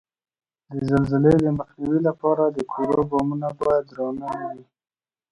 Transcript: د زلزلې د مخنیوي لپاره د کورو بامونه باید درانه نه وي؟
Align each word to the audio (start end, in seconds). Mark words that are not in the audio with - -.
د 0.71 0.73
زلزلې 0.89 1.35
د 1.43 1.47
مخنیوي 1.57 1.99
لپاره 2.09 2.43
د 2.47 2.57
کورو 2.73 3.01
بامونه 3.11 3.47
باید 3.59 3.83
درانه 3.89 4.27
نه 4.37 4.45
وي؟ 4.53 4.63